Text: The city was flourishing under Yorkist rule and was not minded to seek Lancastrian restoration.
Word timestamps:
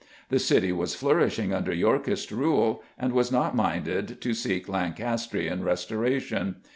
The 0.29 0.39
city 0.39 0.71
was 0.71 0.95
flourishing 0.95 1.53
under 1.53 1.71
Yorkist 1.71 2.31
rule 2.31 2.81
and 2.97 3.13
was 3.13 3.31
not 3.31 3.55
minded 3.55 4.19
to 4.21 4.33
seek 4.33 4.67
Lancastrian 4.67 5.63
restoration. 5.63 6.55